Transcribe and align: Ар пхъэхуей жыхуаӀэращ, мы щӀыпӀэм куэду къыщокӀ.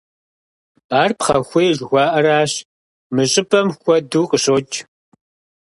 Ар 1.01 1.11
пхъэхуей 1.17 1.71
жыхуаӀэращ, 1.77 2.51
мы 3.13 3.23
щӀыпӀэм 3.31 3.67
куэду 3.81 4.23
къыщокӀ. 4.29 4.75